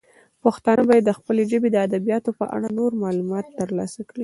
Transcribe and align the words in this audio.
پښتانه 0.43 0.81
باید 0.89 1.03
د 1.05 1.11
خپلې 1.17 1.43
ژبې 1.51 1.69
د 1.71 1.77
ادبیاتو 1.87 2.29
په 2.39 2.45
اړه 2.55 2.67
نور 2.79 2.91
معلومات 3.03 3.45
ترلاسه 3.59 3.99
کړي. 4.09 4.19